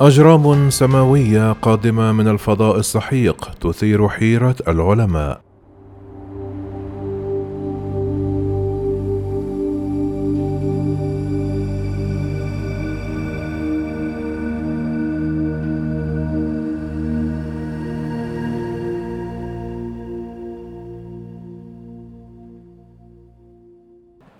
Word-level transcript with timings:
أجرام 0.00 0.70
سماوية 0.70 1.52
قادمة 1.52 2.12
من 2.12 2.28
الفضاء 2.28 2.78
السحيق 2.78 3.50
تثير 3.60 4.08
حيرة 4.08 4.56
العلماء. 4.68 5.40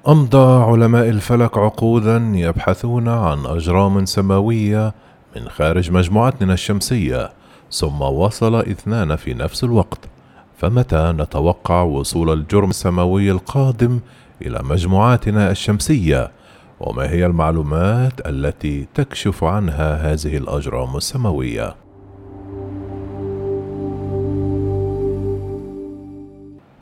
أمضى 0.09 0.65
علماء 0.65 1.09
الفلك 1.09 1.59
عقودا 1.59 2.33
يبحثون 2.35 3.09
عن 3.09 3.47
أجرام 3.47 4.05
سماوية 4.05 4.95
من 5.37 5.49
خارج 5.49 5.91
مجموعتنا 5.91 6.53
الشمسية 6.53 7.31
ثم 7.71 8.01
وصل 8.01 8.55
اثنان 8.55 9.17
في 9.17 9.35
نفس 9.35 9.65
الوقت 9.65 9.99
فمتى 10.57 11.15
نتوقع 11.17 11.83
وصول 11.83 12.33
الجرم 12.33 12.71
السماوي 12.71 13.31
القادم 13.31 14.01
إلى 14.43 14.61
مجموعاتنا 14.63 15.51
الشمسية؟ 15.51 16.31
وما 16.81 17.11
هي 17.11 17.27
المعلومات 17.27 18.27
التي 18.27 18.87
تكشف 18.95 19.45
عنها 19.45 20.13
هذه 20.13 20.37
الأجرام 20.37 20.97
السماوية؟ 20.97 21.84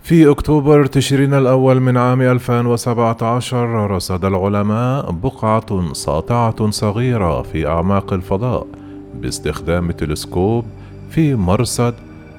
في 0.03 0.31
أكتوبر 0.31 0.87
تشرين 0.87 1.35
الأول 1.35 1.81
من 1.81 1.97
عام 1.97 2.21
2017 2.23 3.91
رصد 3.91 4.25
العلماء 4.25 5.11
بقعة 5.11 5.93
ساطعة 5.93 6.71
صغيرة 6.71 7.43
في 7.43 7.67
أعماق 7.67 8.13
الفضاء 8.13 8.67
باستخدام 9.15 9.91
تلسكوب 9.91 10.65
في 11.11 11.35
مرصد 11.35 11.95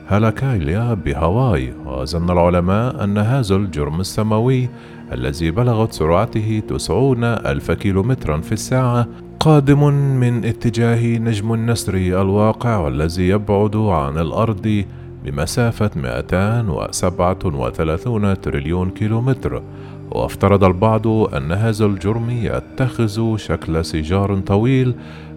هالاكايليا 0.07 0.93
بهاواي. 0.93 1.73
وظن 1.85 2.31
العلماء 2.31 3.03
أن 3.03 3.17
هذا 3.17 3.55
الجرم 3.55 3.99
السماوي 3.99 4.69
الذي 5.11 5.51
بلغت 5.51 5.93
سرعته 5.93 6.61
تسعون 6.69 7.23
ألف 7.23 7.71
كيلومترا 7.71 8.41
في 8.41 8.51
الساعة 8.51 9.07
قادم 9.39 9.93
من 10.19 10.45
اتجاه 10.45 11.17
نجم 11.17 11.53
النسر 11.53 11.93
الواقع 11.93 12.77
والذي 12.77 13.27
يبعد 13.27 13.75
عن 13.75 14.17
الأرض 14.17 14.85
بمسافة 15.23 15.91
237 15.95 18.41
تريليون 18.41 18.89
كيلومتر. 18.89 19.63
وافترض 20.11 20.63
البعض 20.63 21.07
أن 21.07 21.51
هذا 21.51 21.85
الجرم 21.85 22.29
يتخذ 22.29 23.37
شكل 23.37 23.85
سيجار 23.85 24.39
طويل 24.39 24.95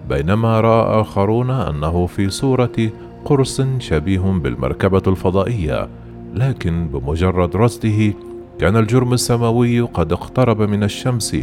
بينما 0.08 0.60
رأى 0.60 1.00
آخرون 1.00 1.50
أنه 1.50 2.06
في 2.06 2.30
صورة 2.30 2.90
قرص 3.24 3.60
شبيه 3.78 4.18
بالمركبة 4.18 5.02
الفضائية. 5.06 5.88
لكن 6.34 6.88
بمجرد 6.88 7.56
رصده 7.56 8.14
كان 8.58 8.76
الجرم 8.76 9.12
السماوي 9.12 9.80
قد 9.80 10.12
اقترب 10.12 10.62
من 10.62 10.84
الشمس 10.84 11.36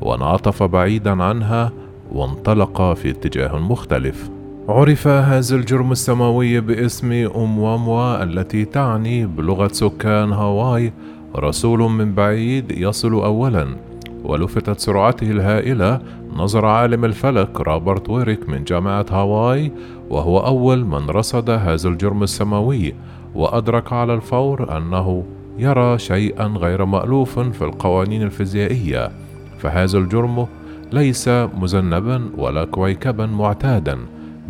وانعطف 0.00 0.62
بعيدا 0.62 1.22
عنها 1.22 1.72
وانطلق 2.12 2.92
في 2.92 3.10
اتجاه 3.10 3.58
مختلف. 3.58 4.30
عرف 4.72 5.08
هذا 5.08 5.56
الجرم 5.56 5.92
السماوي 5.92 6.60
باسم 6.60 7.12
أمواموا 7.12 8.22
التي 8.22 8.64
تعني 8.64 9.26
بلغة 9.26 9.68
سكان 9.72 10.32
هاواي. 10.32 10.92
رسول 11.36 11.80
من 11.80 12.14
بعيد 12.14 12.70
يصل 12.70 13.12
أولا 13.12 13.76
ولفتت 14.24 14.80
سرعته 14.80 15.30
الهائلة. 15.30 16.00
نظر 16.36 16.66
عالم 16.66 17.04
الفلك 17.04 17.60
روبرت 17.60 18.10
ويريك 18.10 18.48
من 18.48 18.64
جامعة 18.64 19.06
هاواي 19.10 19.72
وهو 20.10 20.38
أول 20.38 20.84
من 20.84 21.10
رصد 21.10 21.50
هذا 21.50 21.88
الجرم 21.88 22.22
السماوي 22.22 22.94
وأدرك 23.34 23.92
على 23.92 24.14
الفور 24.14 24.76
أنه 24.76 25.24
يرى 25.58 25.98
شيئا 25.98 26.46
غير 26.46 26.84
مألوف 26.84 27.38
في 27.38 27.62
القوانين 27.62 28.22
الفيزيائية. 28.22 29.10
فهذا 29.58 29.98
الجرم 29.98 30.46
ليس 30.92 31.28
مذنبا 31.28 32.30
ولا 32.38 32.64
كويكبا 32.64 33.26
معتادا. 33.26 33.98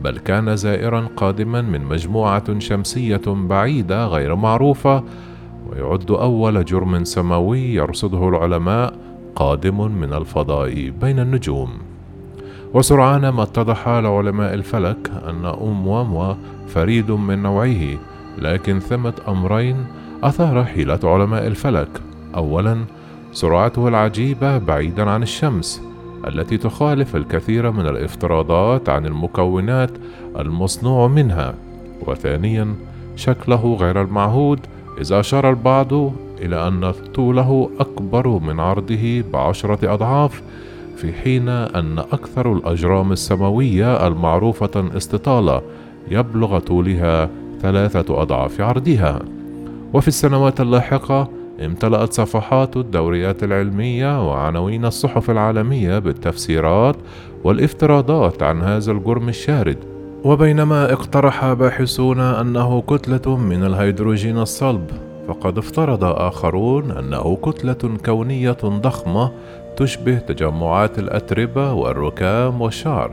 بل 0.05 0.19
كان 0.19 0.57
زائرا 0.57 1.09
قادما 1.17 1.63
من 1.63 1.85
مجموعة 1.85 2.59
شمسية 2.59 3.23
بعيدة 3.27 4.07
غير 4.07 4.35
معروفة 4.35 5.05
ويعد 5.71 6.11
أول 6.11 6.65
جرم 6.65 7.05
سماوي 7.05 7.75
يرصده 7.75 8.29
العلماء 8.29 8.95
قادم 9.37 9.91
من 9.91 10.13
الفضاء 10.13 10.91
بين 11.01 11.19
النجوم. 11.19 11.71
وسرعان 12.75 13.29
ما 13.29 13.43
اتضح 13.43 13.89
لعلماء 13.89 14.55
الفلك 14.55 15.11
أن 15.29 15.45
أم 15.45 15.87
واموا 15.87 16.35
فريد 16.69 17.11
من 17.11 17.43
نوعه 17.43 17.99
لكن 18.39 18.81
ثمة 18.81 19.15
أمرين 19.29 19.87
أثار 20.23 20.65
حيلة 20.65 21.01
علماء 21.05 21.47
الفلك. 21.47 21.89
أولا 22.35 22.85
سرعته 23.33 23.89
العجيبة 23.89 24.59
بعيدا 24.59 25.11
عن 25.11 25.23
الشمس. 25.23 25.92
التي 26.27 26.57
تخالف 26.57 27.17
الكثير 27.17 27.71
من 27.71 27.87
الافتراضات 27.87 28.89
عن 28.89 29.07
المكونات 29.07 29.91
المصنوع 30.39 31.09
منها. 31.09 31.55
وثانيا 32.07 32.75
شكله 33.17 33.77
غير 33.81 34.03
المعهود 34.03 34.59
إذا 35.01 35.21
أشار 35.21 35.51
البعض 35.51 35.93
إلى 36.41 36.69
أن 36.69 36.93
طوله 37.15 37.71
أكبر 37.81 38.29
من 38.29 38.61
عرضه 38.61 39.25
بعشرة 39.33 39.95
أضعاف 39.95 40.43
في 40.97 41.13
حين 41.13 41.49
أن 41.49 41.99
أكثر 41.99 42.53
الأجرام 42.53 43.13
السماوية 43.13 44.07
المعروفة 44.07 44.97
استطالة 44.97 45.63
يبلغ 46.11 46.59
طولها 46.59 47.31
ثلاثة 47.63 48.23
أضعاف 48.23 48.61
عرضها. 48.61 49.19
وفي 49.93 50.09
السنوات 50.09 50.61
اللاحقة 50.61 51.29
امتلأت 51.63 52.13
صفحات 52.13 52.77
الدوريات 52.77 53.45
العلمية 53.45 54.29
وعناوين 54.29 54.85
الصحف 54.85 55.31
العالمية 55.31 55.99
بالتفسيرات 55.99 56.97
والافتراضات 57.45 58.43
عن 58.43 58.63
هذا 58.63 58.93
الجرم 58.93 59.29
الشارد. 59.29 59.77
وبينما 60.25 60.93
اقترح 60.93 61.53
باحثون 61.53 62.21
أنه 62.21 62.83
كتلة 62.83 63.37
من 63.37 63.65
الهيدروجين 63.65 64.39
الصلب 64.39 64.91
فقد 65.29 65.59
افترض 65.59 66.05
آخرون 66.05 66.91
أنه 66.91 67.37
كتلة 67.37 67.97
كونية 68.05 68.57
ضخمة 68.65 69.33
تشبه 69.77 70.19
تجمعات 70.19 70.99
الأتربة 70.99 71.73
والركام 71.73 72.61
والشعر 72.61 73.11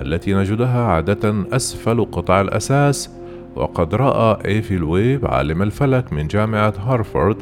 التي 0.00 0.34
نجدها 0.34 0.84
عادة 0.84 1.34
أسفل 1.52 2.04
قطع 2.04 2.40
الأثاث 2.40 3.10
وقد 3.58 3.94
رأى 3.94 4.38
آفي 4.44 4.84
لويب 4.84 5.26
عالم 5.26 5.62
الفلك 5.62 6.12
من 6.12 6.26
جامعة 6.26 6.74
هارفارد 6.78 7.36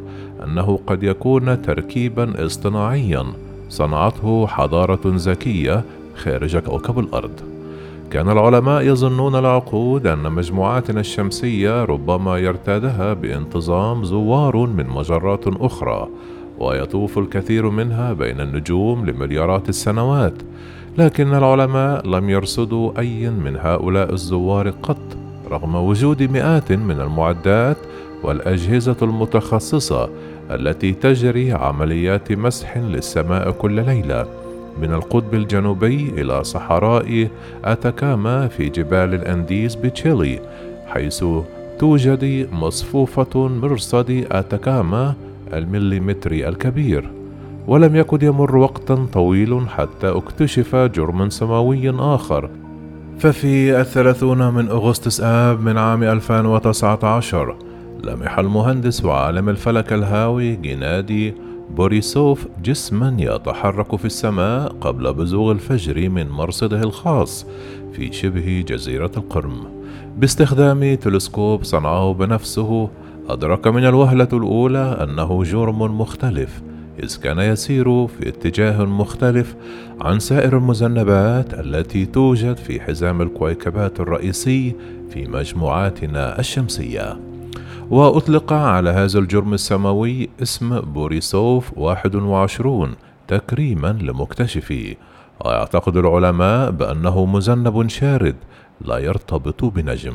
أنه 0.44 0.78
قد 0.86 1.02
يكون 1.02 1.62
تركيبا 1.62 2.46
اصطناعيا. 2.46 3.24
صنعته 3.68 4.46
حضارة 4.46 5.00
ذكية 5.04 5.84
خارج 6.16 6.56
كوكب 6.56 6.98
الأرض. 6.98 7.40
كان 8.10 8.30
العلماء 8.30 8.82
يظنون 8.82 9.34
العقود 9.34 10.06
أن 10.06 10.32
مجموعاتنا 10.32 11.00
الشمسية 11.00 11.84
ربما 11.84 12.38
يرتادها 12.38 13.12
بانتظام 13.12 14.04
زوار 14.04 14.56
من 14.56 14.86
مجرات 14.86 15.44
أخرى، 15.46 16.08
ويطوف 16.58 17.18
الكثير 17.18 17.70
منها 17.70 18.12
بين 18.12 18.40
النجوم 18.40 19.06
لمليارات 19.06 19.68
السنوات، 19.68 20.34
لكن 20.98 21.34
العلماء 21.34 22.06
لم 22.06 22.30
يرصدوا 22.30 22.98
أي 22.98 23.30
من 23.30 23.56
هؤلاء 23.56 24.12
الزوار 24.12 24.70
قط، 24.70 25.16
رغم 25.50 25.74
وجود 25.74 26.22
مئات 26.22 26.72
من 26.72 27.00
المعدات 27.00 27.76
والأجهزة 28.22 28.96
المتخصصة 29.02 30.08
التي 30.50 30.92
تجري 30.92 31.52
عمليات 31.52 32.32
مسح 32.32 32.78
للسماء 32.78 33.50
كل 33.50 33.72
ليلة 33.86 34.26
من 34.82 34.92
القطب 34.92 35.34
الجنوبي 35.34 36.12
إلى 36.16 36.44
صحراء 36.44 37.28
أتاكاما 37.64 38.48
في 38.48 38.68
جبال 38.68 39.14
الأنديز 39.14 39.74
بتشيلي 39.74 40.40
حيث 40.86 41.24
توجد 41.78 42.48
مصفوفة 42.52 43.48
مرصد 43.48 44.24
أتاكاما 44.30 45.14
المليمتري 45.52 46.48
الكبير. 46.48 47.10
ولم 47.66 47.96
يكن 47.96 48.18
يمر 48.22 48.56
وقت 48.56 48.92
طويل 48.92 49.68
حتى 49.68 50.08
اكتشف 50.08 50.76
جرم 50.76 51.30
سماوي 51.30 51.90
آخر 51.90 52.50
ففي 53.18 53.80
الثلاثون 53.80 54.54
من 54.54 54.68
أغسطس 54.68 55.20
آب 55.20 55.60
من 55.60 55.78
عام 55.78 56.02
2019 56.02 57.56
لمح 58.04 58.38
المهندس 58.38 59.04
وعالم 59.04 59.48
الفلك 59.48 59.92
الهاوي 59.92 60.56
جينادي 60.56 61.34
بوريسوف 61.70 62.46
جسما 62.62 63.16
يتحرك 63.18 63.96
في 63.96 64.04
السماء 64.04 64.68
قبل 64.68 65.14
بزوغ 65.14 65.52
الفجر 65.52 66.08
من 66.08 66.28
مرصده 66.28 66.80
الخاص 66.82 67.46
في 67.92 68.12
شبه 68.12 68.64
جزيرة 68.68 69.12
القرم. 69.16 69.64
باستخدام 70.16 70.94
تلسكوب 70.94 71.64
صنعه 71.64 72.12
بنفسه 72.12 72.88
أدرك 73.28 73.66
من 73.66 73.84
الوهلة 73.84 74.28
الأولى 74.32 74.98
أنه 75.02 75.42
جرم 75.42 76.00
مختلف 76.00 76.62
إذ 77.02 77.16
كان 77.16 77.38
يسير 77.38 78.06
في 78.06 78.28
اتجاه 78.28 78.84
مختلف 78.84 79.54
عن 80.00 80.18
سائر 80.18 80.56
المذنبات 80.56 81.54
التي 81.54 82.06
توجد 82.06 82.56
في 82.56 82.80
حزام 82.80 83.22
الكويكبات 83.22 84.00
الرئيسي 84.00 84.74
في 85.10 85.26
مجموعاتنا 85.26 86.38
الشمسية. 86.38 87.16
وأطلق 87.90 88.52
على 88.52 88.90
هذا 88.90 89.18
الجرم 89.18 89.54
السماوي 89.54 90.28
اسم 90.42 90.80
بوريسوف 90.80 91.78
21 91.78 92.94
تكريما 93.28 93.98
لمكتشفيه 94.00 94.94
ويعتقد 95.44 95.96
العلماء 95.96 96.70
بأنه 96.70 97.24
مذنب 97.24 97.88
شارد 97.88 98.36
لا 98.80 98.98
يرتبط 98.98 99.64
بنجم. 99.64 100.14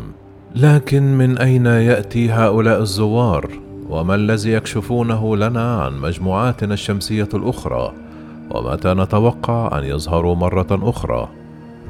لكن 0.55 1.17
من 1.17 1.37
أين 1.37 1.65
يأتي 1.65 2.31
هؤلاء 2.31 2.81
الزوار؟ 2.81 3.70
وما 3.91 4.15
الذي 4.15 4.51
يكشفونه 4.51 5.35
لنا 5.37 5.81
عن 5.81 5.97
مجموعاتنا 5.97 6.73
الشمسية 6.73 7.29
الأخرى؟ 7.33 7.93
ومتى 8.51 8.93
نتوقع 8.93 9.79
أن 9.79 9.83
يظهروا 9.83 10.35
مرة 10.35 10.67
أخرى؟ 10.71 11.29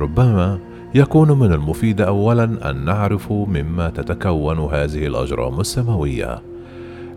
ربما 0.01 0.59
يكون 0.95 1.39
من 1.39 1.53
المفيد 1.53 2.01
أولا 2.01 2.69
أن 2.69 2.85
نعرف 2.85 3.31
مما 3.31 3.89
تتكون 3.89 4.59
هذه 4.59 5.07
الأجرام 5.07 5.59
السماوية. 5.59 6.41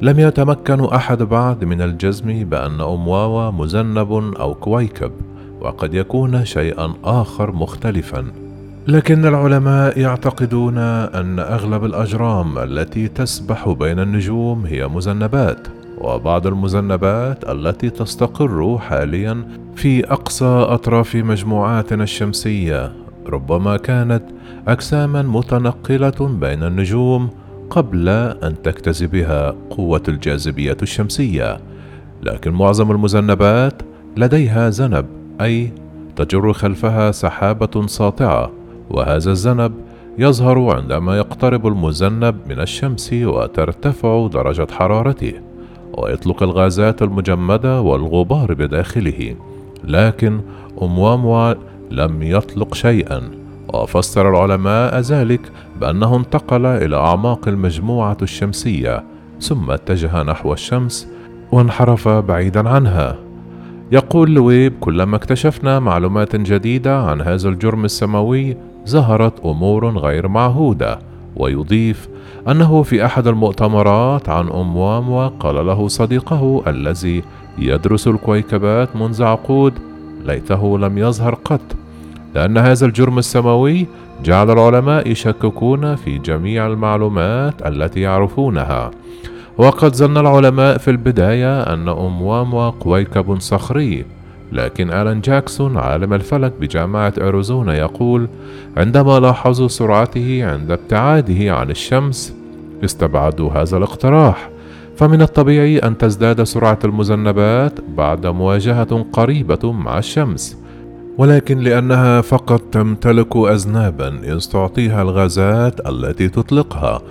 لم 0.03 0.21
يتمكن 0.21 0.85
أحد 0.85 1.23
بعد 1.23 1.65
من 1.65 1.83
الجزم 1.83 2.45
بأن 2.45 2.81
أمواوا 2.81 3.51
مذنب 3.51 4.13
أو 4.41 4.55
كويكب، 4.55 5.13
وقد 5.61 5.95
يكون 5.95 6.45
شيئا 6.45 6.95
آخر 7.05 7.53
مختلفا 7.53 8.44
لكن 8.87 9.27
العلماء 9.27 9.99
يعتقدون 9.99 10.79
أن 10.79 11.39
أغلب 11.39 11.85
الأجرام 11.85 12.59
التي 12.59 13.09
تسبح 13.09 13.69
بين 13.69 14.01
النجوم 14.01 14.67
هي 14.67 14.89
مذنبات 14.89 15.69
وبعض 15.99 16.47
المذنبات 16.47 17.51
التي 17.51 17.91
تستقر 17.91 18.79
حاليا 18.79 19.45
في 19.77 20.13
أقصى 20.13 20.67
أطراف 20.69 21.17
مجموعاتنا 21.17 22.03
الشمسية 22.03 22.93
ربما 23.27 23.77
كانت 23.77 24.23
اجساما 24.69 25.23
متنقلة 25.23 26.39
بين 26.41 26.63
النجوم 26.63 27.31
قبل 27.71 28.09
أن 28.09 28.63
تكتسبها 28.63 29.55
قوة 29.71 30.03
الجاذبية 30.09 30.77
الشمسية 30.83 31.61
لكن 32.23 32.51
معظم 32.53 32.91
المذنبات 32.91 33.83
لديها 34.17 34.71
ذنب 34.71 35.07
أي 35.41 35.73
تجر 36.17 36.53
خلفها 36.53 37.13
سحابة 37.13 37.87
ساطعة 37.87 38.64
وهذا 38.91 39.31
الذنب 39.31 39.73
يظهر 40.19 40.77
عندما 40.77 41.17
يقترب 41.17 41.67
المذنب 41.67 42.37
من 42.49 42.61
الشمس 42.61 43.13
وترتفع 43.13 44.27
درجة 44.27 44.67
حرارته 44.71 45.33
ويطلق 45.99 46.43
الغازات 46.43 47.03
المجمدة 47.03 47.81
والغبار 47.81 48.55
بداخله 48.55 49.37
لكن 49.85 50.41
أمواموا 50.83 51.55
لم 51.91 52.23
يطلق 52.23 52.75
شيئا 52.75 53.23
وفسر 53.75 54.31
العلماء 54.31 55.01
ذلك 55.01 55.41
بأنه 55.81 56.17
انتقل 56.17 56.67
إلى 56.67 56.97
أعماق 56.97 57.49
المجموعة 57.49 58.17
الشمسية 58.23 59.05
ثم 59.41 59.71
اتجه 59.71 60.23
نحو 60.23 60.53
الشمس 60.53 61.09
وانحرف 61.53 62.09
بعيدا 62.09 62.69
عنها. 62.69 63.19
يقول 63.93 64.35
لويب 64.35 64.73
كلما 64.81 65.17
اكتشفنا 65.17 65.81
معلومات 65.81 66.37
جديدة 66.37 67.03
عن 67.03 67.21
هذا 67.21 67.49
الجرم 67.49 67.85
السماوي 67.85 68.57
ظهرت 68.89 69.41
أمور 69.45 69.99
غير 69.99 70.29
معهودة 70.29 70.99
ويضيف 71.37 72.09
أنه 72.49 72.83
في 72.83 73.05
أحد 73.05 73.27
المؤتمرات 73.27 74.29
عن 74.29 74.49
امواموا 74.49 75.27
قال 75.29 75.67
له 75.67 75.89
صديقه 75.89 76.63
الذي 76.67 77.23
يدرس 77.59 78.09
الكويكبات 78.09 78.97
منذ 78.97 79.23
عقود 79.23 79.73
ليته 80.25 80.79
لم 80.79 80.99
يظهر 80.99 81.35
قط 81.35 81.61
لأن 82.35 82.59
هذا 82.59 82.87
الجرم 82.87 83.19
السماوي 83.19 83.87
جعل 84.25 84.51
العلماء 84.51 85.11
يشككون 85.11 85.97
في 85.97 86.19
جميع 86.19 86.67
المعلومات 86.67 87.67
التي 87.67 88.01
يعرفونها. 88.01 88.91
وقد 89.59 89.97
ظن 89.97 90.17
العلماء 90.19 90.79
في 90.79 90.91
البداية 90.91 91.61
أن 91.61 91.89
امواموا 91.89 92.71
كويكب 92.71 93.41
صخري 93.41 94.05
لكن 94.55 94.91
آلان 94.91 95.21
جاكسون 95.21 95.77
عالم 95.77 96.15
الفلك 96.15 96.53
بجامعة 96.61 97.15
أريزونا 97.21 97.77
يقول 97.77 98.29
عندما 98.77 99.21
لاحظوا 99.21 99.69
سرعته 99.69 100.45
عند 100.47 100.71
ابتعاده 100.71 101.55
عن 101.55 101.71
الشمس 101.71 102.35
استبعدوا 102.85 103.53
هذا 103.53 103.77
الاقتراح. 103.77 104.51
فمن 104.97 105.23
الطبيعي 105.23 105.79
أن 105.79 105.99
تزداد 105.99 106.43
سرعة 106.43 106.79
المذنبات 106.85 107.73
بعد 107.97 108.27
مواجهة 108.27 109.07
قريبة 109.13 109.73
مع 109.73 109.99
الشمس. 109.99 110.59
ولكن 111.19 111.59
لأنها 111.59 112.21
فقط 112.21 112.61
تمتلك 112.73 113.37
أذنابا 113.37 114.09
إذ 114.09 114.41
تعطيها 114.41 115.03
الغازات 115.03 115.89
التي 115.89 116.29
تطلقها 116.29 117.03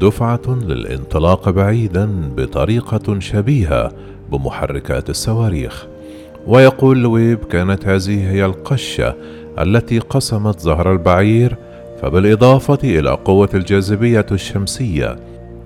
دفعة 0.00 0.58
للانطلاق 0.62 1.50
بعيدا 1.50 2.10
بطريقة 2.36 3.18
شبيهة 3.18 3.92
بمحركات 4.32 5.10
الصواريخ. 5.10 5.86
ويقول 6.48 7.02
لويب 7.02 7.38
كانت 7.44 7.86
هذه 7.86 8.30
هي 8.30 8.44
القشة 8.44 9.14
التي 9.58 9.98
قسمت 9.98 10.60
ظهر 10.60 10.92
البعير 10.92 11.56
فبالإضافة 12.02 12.78
إلى 12.84 13.10
قوة 13.10 13.48
الجاذبية 13.54 14.26
الشمسية 14.32 15.16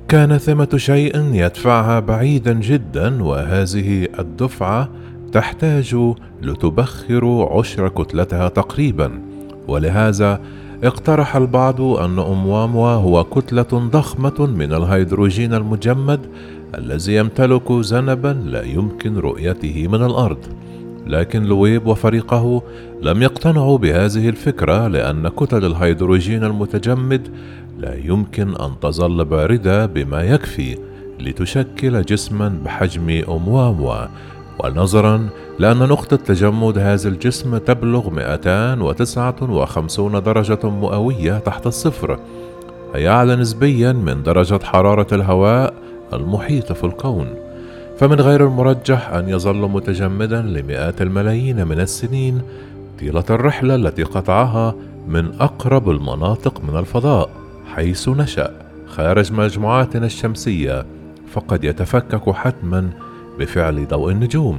كان 0.08 0.38
ثمة 0.38 0.68
شيء 0.76 1.34
يدفعها 1.34 2.00
بعيدا 2.00 2.52
جدا 2.52 3.22
وهذه 3.22 4.08
الدفعة 4.18 4.88
تحتاج 5.32 5.96
لتبخر 6.42 7.48
عشر 7.52 7.88
كتلتها 7.88 8.48
تقريبا. 8.48 9.10
ولهذا 9.68 10.40
اقترح 10.84 11.36
البعض 11.36 11.80
أن 11.80 12.18
أمواموا 12.18 12.88
هو 12.88 13.24
كتلة 13.24 13.62
ضخمة 13.72 14.46
من 14.46 14.72
الهيدروجين 14.72 15.54
المجمد 15.54 16.20
الذي 16.78 17.14
يمتلك 17.14 17.70
ذنبا 17.70 18.42
لا 18.46 18.62
يمكن 18.62 19.16
رؤيته 19.16 19.88
من 19.88 20.04
الأرض. 20.04 20.38
لكن 21.06 21.42
لويب 21.42 21.86
وفريقه 21.86 22.62
لم 23.02 23.22
يقتنعوا 23.22 23.78
بهذه 23.78 24.28
الفكرة 24.28 24.88
لأن 24.88 25.28
كتل 25.28 25.64
الهيدروجين 25.64 26.44
المتجمد 26.44 27.28
لا 27.78 27.94
يمكن 28.04 28.56
أن 28.56 28.70
تظل 28.80 29.24
باردة 29.24 29.86
بما 29.86 30.22
يكفي 30.22 30.78
لتشكل 31.20 32.02
جسما 32.02 32.48
بحجم 32.64 33.22
أمواموا 33.28 34.06
ونظرا 34.58 35.28
لأن 35.58 35.78
نقطة 35.78 36.16
تجمد 36.16 36.78
هذا 36.78 37.08
الجسم 37.08 37.58
تبلغ 37.58 38.10
259 38.10 40.22
درجة 40.22 40.70
مئوية 40.70 41.38
تحت 41.38 41.66
الصفر 41.66 42.18
أي 42.94 43.08
أعلى 43.08 43.36
نسبيا 43.36 43.92
من 43.92 44.22
درجة 44.22 44.58
حرارة 44.64 45.14
الهواء 45.14 45.74
المحيط 46.12 46.72
في 46.72 46.84
الكون. 46.84 47.41
فمن 47.98 48.20
غير 48.20 48.46
المرجح 48.46 49.08
أن 49.08 49.28
يظل 49.28 49.56
متجمدا 49.56 50.42
لمئات 50.42 51.02
الملايين 51.02 51.66
من 51.66 51.80
السنين 51.80 52.42
طيلة 53.00 53.24
الرحلة 53.30 53.74
التي 53.74 54.02
قطعها 54.02 54.74
من 55.08 55.32
أقرب 55.40 55.90
المناطق 55.90 56.64
من 56.64 56.78
الفضاء 56.78 57.30
حيث 57.74 58.08
نشأ 58.08 58.50
خارج 58.86 59.32
مجموعاتنا 59.32 60.06
الشمسية 60.06 60.86
فقد 61.32 61.64
يتفكك 61.64 62.30
حتما 62.30 62.90
بفعل 63.38 63.88
ضوء 63.88 64.10
النجوم. 64.10 64.58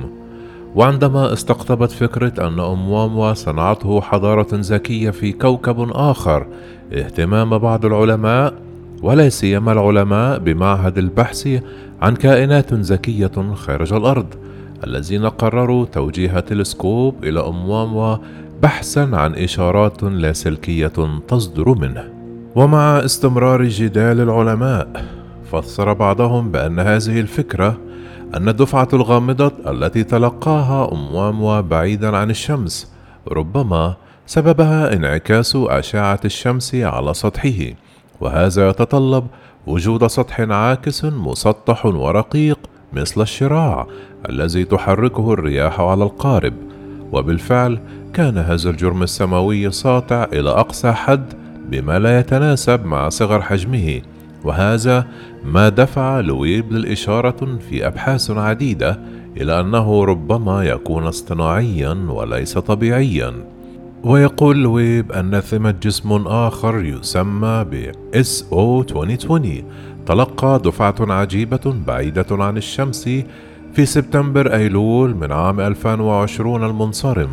وعندما 0.75 1.34
استقطبت 1.34 1.92
فكرة 1.92 2.48
أن 2.48 2.60
أمواموا 2.60 3.34
صنعته 3.34 4.02
حضارة 4.02 4.48
ذكية 4.54 5.10
في 5.10 5.32
كوكب 5.32 5.90
آخر 5.92 6.48
اهتمام 6.94 7.58
بعض 7.58 7.86
العلماء 7.86 8.54
ولا 9.03 9.29
سيما 9.29 9.72
العلماء 9.72 10.39
بمعهد 10.39 10.98
البحث 10.98 11.60
عن 12.01 12.15
كائنات 12.15 12.74
ذكية 12.74 13.53
خارج 13.53 13.93
الأرض 13.93 14.33
الذين 14.88 15.25
قرروا 15.25 15.86
توجيه 15.86 16.39
تلسكوب 16.39 17.24
إلى 17.24 17.39
أمواموا 17.39 18.17
بحثا 18.62 19.10
عن 19.13 19.36
إشارات 19.36 20.03
لاسلكية 20.03 21.22
تصدر 21.27 21.69
منه. 21.69 22.13
ومع 22.55 23.05
استمرار 23.05 23.63
جدال 23.63 24.19
العلماء 24.22 25.05
فسر 25.51 25.93
بعضهم 25.93 26.51
بأن 26.51 26.79
هذه 26.79 27.19
الفكرة 27.19 27.77
أن 28.36 28.50
الدفعة 28.50 28.88
الغامضة 28.93 29.51
التي 29.67 30.03
تلقاها 30.03 30.91
أمواموا 30.91 31.62
بعيدا 31.62 32.17
عن 32.17 32.29
الشمس 32.29 32.91
ربما 33.27 33.95
سببها 34.25 34.93
انعكاس 34.93 35.55
أشعة 35.55 36.19
الشمس 36.25 36.75
على 36.75 37.13
سطحه. 37.13 37.83
وهذا 38.24 38.70
يتطلب 38.70 39.27
وجود 39.68 40.08
سطح 40.08 40.42
عاكس 40.42 41.06
مسطح 41.06 41.86
ورقيق 41.86 42.60
مثل 42.94 43.22
الشراع 43.22 43.88
الذي 44.30 44.65
تحركه 44.65 45.34
الرياح 45.34 45.80
على 45.82 46.03
القارب. 46.03 46.53
وبالفعل 47.12 47.80
كان 48.13 48.38
هذا 48.38 48.70
الجرم 48.70 49.03
السماوي 49.03 49.72
ساطع 49.72 50.27
إلى 50.34 50.50
أقصى 50.50 50.92
حد 50.92 51.34
بما 51.70 52.00
لا 52.00 52.20
يتناسب 52.20 52.86
مع 52.86 53.10
صغر 53.10 53.42
حجمه. 53.42 54.01
وهذا 54.44 55.08
ما 55.44 55.70
دفع 55.70 56.20
لويب 56.20 56.72
للإشارة 56.72 57.58
في 57.70 57.88
أبحاث 57.88 58.32
عديدة 58.32 59.00
إلى 59.38 59.60
أنه 59.60 60.06
ربما 60.06 60.63
يكون 60.63 61.03
اصطناعيا 61.03 62.06
وليس 62.10 62.58
طبيعيا. 62.58 63.52
ويقول 64.03 64.63
لويب 64.63 65.12
أن 65.12 65.39
ثمة 65.39 65.72
جسم 65.72 66.12
آخر 66.27 66.86
يسمى 66.86 67.65
ب 67.72 67.91
SO 68.15 68.53
2020 68.53 69.63
تلقى 70.05 70.62
دفعة 70.65 70.95
عجيبة 71.00 71.75
بعيدة 71.88 72.25
عن 72.31 72.57
الشمس 72.57 73.10
في 73.74 73.86
سبتمبر 73.86 74.53
أيلول 74.53 75.15
من 75.15 75.31
عام 75.31 75.60
2020 75.60 76.63
المنصرم. 76.63 77.29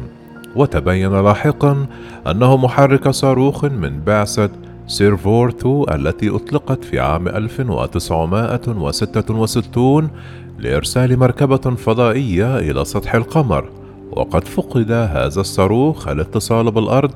وتبين 0.56 1.22
لاحقا 1.22 1.86
أنه 2.26 2.56
محرك 2.56 3.08
صاروخ 3.08 3.64
من 3.64 4.00
بعثة 4.00 4.50
سيرفيور 4.86 5.48
2 5.48 5.84
التي 5.88 6.30
أطلقت 6.30 6.84
في 6.84 7.00
عام 7.00 7.28
1966 7.28 10.10
لإرسال 10.58 11.18
مركبة 11.18 11.56
فضائية 11.56 12.58
إلى 12.58 12.84
سطح 12.84 13.14
القمر. 13.14 13.79
وقد 14.12 14.48
فقد 14.48 14.92
هذا 14.92 15.40
الصاروخ 15.40 16.08
الاتصال 16.08 16.70
بالأرض 16.70 17.10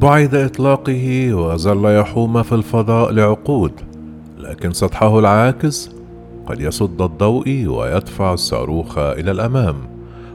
بعد 0.00 0.34
إطلاقه 0.34 1.34
وظل 1.34 1.96
يحوم 1.96 2.42
في 2.42 2.54
الفضاء 2.54 3.12
لعقود 3.12 3.72
لكن 4.38 4.72
سطحه 4.72 5.18
العاكس 5.18 5.90
قد 6.46 6.60
يصد 6.60 7.02
الضوء 7.02 7.66
ويدفع 7.66 8.34
الصاروخ 8.34 8.98
إلى 8.98 9.30
الأمام. 9.30 9.76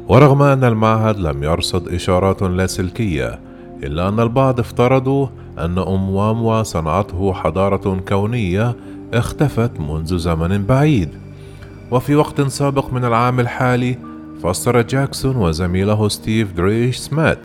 ورغم 0.07 0.41
أن 0.41 0.63
المعهد 0.63 1.19
لم 1.19 1.43
يرصد 1.43 1.93
إشارات 1.93 2.41
لاسلكية 2.41 3.39
إلا 3.83 4.09
أن 4.09 4.19
البعض 4.19 4.59
افترضوا 4.59 5.27
أن 5.59 5.77
أمواموا 5.77 6.63
صنعته 6.63 7.33
حضارة 7.33 7.99
كونية 8.07 8.75
اختفت 9.13 9.79
منذ 9.79 10.17
زمن 10.17 10.65
بعيد. 10.65 11.09
وفي 11.91 12.15
وقت 12.15 12.41
سابق 12.41 12.93
من 12.93 13.05
العام 13.05 13.39
الحالي 13.39 13.97
فسر 14.43 14.81
جاكسون 14.81 15.35
وزميله 15.35 16.07
ستيف 16.07 16.53
ديش 16.53 16.97
سمات 16.97 17.39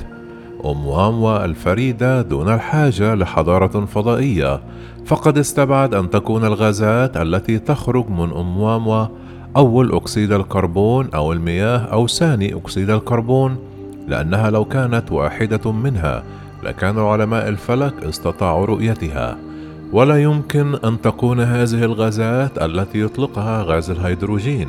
أومواموا 0.64 1.44
الفريدة 1.44 2.22
دون 2.22 2.54
الحاجة 2.54 3.14
لحضارة 3.14 3.84
فضائية 3.84 4.60
فقد 5.06 5.38
استبعد 5.38 5.94
أن 5.94 6.10
تكون 6.10 6.44
الغازات 6.44 7.16
التي 7.16 7.58
تخرج 7.58 8.10
من 8.10 8.30
أومواموا 8.30 9.06
أول 9.56 9.92
أكسيد 9.92 10.32
الكربون 10.32 11.08
أو 11.14 11.32
المياه 11.32 11.78
أو 11.78 12.06
ثاني 12.06 12.54
أكسيد 12.54 12.90
الكربون 12.90 13.56
لأنها 14.08 14.50
لو 14.50 14.64
كانت 14.64 15.12
واحدة 15.12 15.72
منها 15.72 16.22
لكان 16.62 16.98
علماء 16.98 17.48
الفلك 17.48 18.04
استطاعوا 18.04 18.66
رؤيتها. 18.66 19.38
ولا 19.92 20.22
يمكن 20.22 20.74
أن 20.74 21.00
تكون 21.00 21.40
هذه 21.40 21.84
الغازات 21.84 22.62
التي 22.62 23.00
يطلقها 23.00 23.62
غاز 23.62 23.90
الهيدروجين 23.90 24.68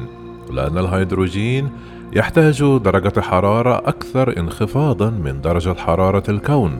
لأن 0.53 0.77
الهيدروجين 0.77 1.69
يحتاج 2.13 2.63
درجة 2.63 3.21
حرارة 3.21 3.77
أكثر 3.77 4.39
انخفاضا 4.39 5.09
من 5.09 5.41
درجة 5.41 5.73
حرارة 5.73 6.23
الكون. 6.29 6.71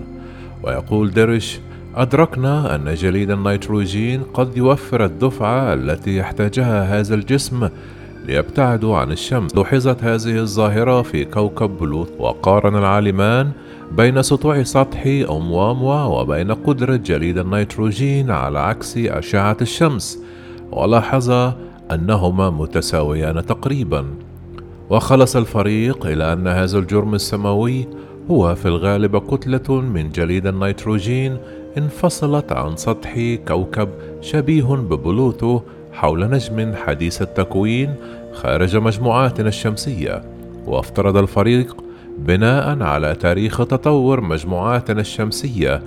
ويقول 0.64 1.12
ديش 1.12 1.60
أدركنا 1.96 2.76
أن 2.76 2.94
جليد 2.94 3.32
النيتروجين 3.32 4.24
قد 4.34 4.58
يوفر 4.58 5.06
الدفعة 5.06 5.74
التي 5.74 6.18
يحتاجها 6.18 7.00
هذا 7.00 7.16
الجسم 7.16 7.70
ليبتعد 8.26 8.98
عن 8.98 9.12
الشمس. 9.12 9.56
لوحظت 9.56 10.04
هذه 10.04 10.38
الظاهرة 10.38 11.02
في 11.02 11.26
كوكب 11.26 11.70
بلوتو 11.70 12.12
وقارن 12.20 12.76
العالمان 12.76 13.52
بين 13.92 14.22
سطوع 14.22 14.64
سطح 14.64 15.06
أومواموا 15.30 16.04
وبين 16.04 16.52
قدرة 16.52 16.96
جليد 16.96 17.38
النيتروجين 17.38 18.32
على 18.32 18.60
عكس 18.60 18.98
أشعة 18.98 19.58
الشمس 19.62 20.20
ولاحظ 20.72 21.54
أنهما 21.92 22.50
متساويان 22.50 23.46
تقريبا. 23.46 24.06
وخلص 24.90 25.36
الفريق 25.36 26.06
إلى 26.06 26.34
أن 26.34 26.48
هذا 26.48 26.80
الجرم 26.80 27.16
السماوي 27.16 27.88
هو 28.32 28.56
في 28.56 28.68
الغالب 28.68 29.18
كتلة 29.18 29.82
من 29.82 30.12
جليد 30.12 30.48
النيتروجين 30.48 31.38
انفصلت 31.78 32.52
عن 32.52 32.76
سطح 32.76 33.38
كوكب 33.48 33.90
شبيه 34.22 34.64
ببلوتو 34.64 35.62
حول 35.94 36.30
نجم 36.30 36.74
حديث 36.76 37.22
التكوين 37.22 37.96
خارج 38.34 38.78
مجموعتنا 38.78 39.48
الشمسية. 39.48 40.24
وافترض 40.68 41.18
الفريق 41.18 41.76
بناء 42.20 42.84
على 42.84 43.16
تاريخ 43.16 43.58
تطور 43.58 44.22
مجموعاتنا 44.22 45.02
الشمسية 45.02 45.82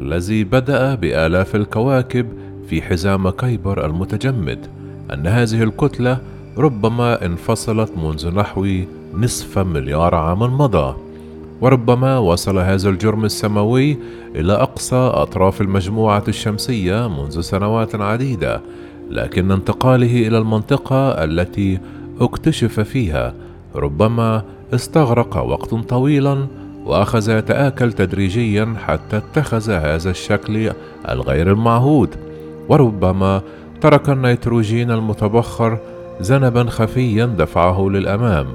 الذي 0.00 0.44
بدأ 0.44 0.94
بآلاف 0.94 1.56
الكواكب 1.56 2.26
في 2.68 2.82
حزام 2.82 3.30
كيبر 3.30 3.86
المتجمد 3.86 4.66
أن 5.12 5.26
هذه 5.26 5.62
الكتلة 5.62 6.18
ربما 6.58 7.26
انفصلت 7.26 7.92
منذ 7.96 8.34
نحو 8.34 8.68
نصف 9.14 9.58
مليار 9.58 10.14
عام 10.14 10.38
مضى 10.38 10.94
وربما 11.60 12.18
وصل 12.18 12.58
هذا 12.58 12.88
الجرم 12.88 13.24
السماوي 13.24 13.98
إلى 14.36 14.52
أقصى 14.52 14.96
أطراف 14.96 15.60
المجموعة 15.60 16.24
الشمسية 16.28 17.08
منذ 17.08 17.40
سنوات 17.40 17.94
عديدة 17.94 18.60
لكن 19.10 19.50
انتقاله 19.50 20.28
إلى 20.28 20.38
المنطقة 20.38 21.24
التي 21.24 21.78
اكتشف 22.20 22.80
فيها 22.80 23.34
ربما 23.74 24.42
استغرق 24.74 25.36
وقت 25.36 25.74
طويلا 25.74 26.46
وأخذ 26.84 27.38
يتآكل 27.38 27.92
تدريجيا 27.92 28.74
حتى 28.86 29.16
اتخذ 29.16 29.70
هذا 29.70 30.10
الشكل 30.10 30.70
الغير 31.08 31.52
المعهود 31.52 32.14
وربما 32.68 33.42
ترك 33.80 34.10
النيتروجين 34.10 34.90
المتبخر 34.90 35.78
ذنبا 36.22 36.64
خفيا 36.70 37.26
دفعه 37.26 37.88
للأمام. 37.88 38.46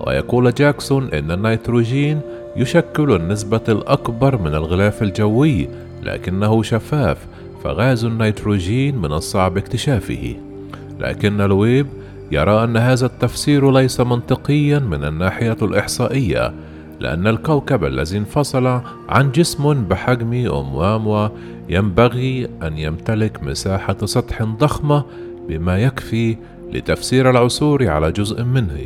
ويقول 0.00 0.54
جاكسون 0.54 1.08
إن 1.12 1.30
النيتروجين 1.30 2.20
يشكل 2.56 3.12
النسبة 3.16 3.60
الأكبر 3.68 4.42
من 4.42 4.54
الغلاف 4.54 5.02
الجوي 5.02 5.68
لكنه 6.02 6.62
شفاف 6.62 7.26
فغاز 7.64 8.04
النيتروجين 8.04 8.98
من 8.98 9.12
الصعب 9.12 9.56
اكتشافه. 9.56 10.36
لكن 11.00 11.36
لويب 11.36 11.86
يرى 12.32 12.64
أن 12.64 12.76
هذا 12.76 13.06
التفسير 13.06 13.70
ليس 13.70 14.00
منطقيا 14.00 14.78
من 14.78 15.04
الناحية 15.04 15.56
الإحصائية 15.62 16.54
لأن 17.00 17.26
الكوكب 17.26 17.84
الذي 17.84 18.18
انفصل 18.18 18.66
عن 19.08 19.32
جسم 19.32 19.84
بحجم 19.84 20.32
أمواموا 20.32 21.28
ينبغي 21.68 22.48
أن 22.62 22.78
يمتلك 22.78 23.42
مساحة 23.42 23.96
سطح 24.04 24.42
ضخمة 24.42 25.04
بما 25.48 25.78
يكفي 25.78 26.36
لتفسير 26.72 27.30
العثور 27.30 27.88
على 27.88 28.12
جزء 28.12 28.44
منه 28.44 28.78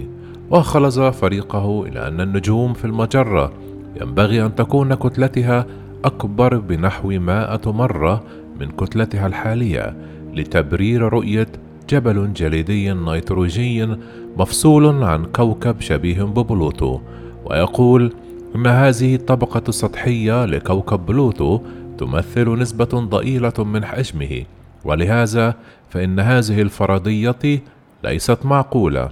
وخلص 0.51 0.99
فريقه 0.99 1.85
إلى 1.87 2.09
أن 2.09 2.21
النجوم 2.21 2.73
في 2.73 2.85
المجرة. 2.85 3.53
ينبغي 4.01 4.47
أن 4.47 4.55
تكون 4.55 4.95
كتلتها 4.95 5.67
أكبر 6.05 6.59
بنحو 6.59 7.09
مائة 7.09 7.73
مرة 7.73 8.25
من 8.61 8.69
كتلتها 8.69 9.27
الحالية 9.27 9.97
لتبرير 10.35 11.03
رؤية 11.03 11.49
جبل 11.91 12.33
جليدي 12.33 12.93
نيتروجيني 12.93 13.89
مفصول 14.37 15.03
عن 15.05 15.25
كوكب 15.25 15.81
شبيه 15.81 16.23
ببلوتو. 16.23 17.01
ويقول 17.45 18.13
إن 18.57 18.67
هذه 18.67 19.15
الطبقة 19.15 19.63
السطحية 19.69 20.45
لكوكب 20.45 21.07
بلوتو 21.07 21.61
تمثل 21.99 22.59
نسبة 22.59 22.85
ضئيلة 22.85 23.53
من 23.59 23.85
حجمه. 23.85 24.45
ولهذا 24.85 25.55
فإن 25.91 26.21
هذه 26.21 26.63
الفرضية 26.63 27.63
ليست 28.05 28.39
معقولة. 28.45 29.09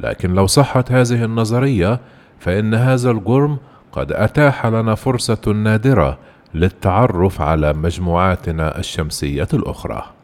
لكن 0.00 0.34
لو 0.34 0.46
صحت 0.46 0.92
هذه 0.92 1.24
النظرية 1.24 2.00
فإن 2.38 2.74
هذا 2.74 3.10
الجرم 3.10 3.58
قد 3.92 4.12
أتاح 4.12 4.66
لنا 4.66 4.94
فرصة 4.94 5.52
نادرة 5.52 6.18
للتعرف 6.54 7.40
على 7.40 7.72
مجموعاتنا 7.72 8.78
الشمسية 8.78 9.48
الأخرى. 9.54 10.15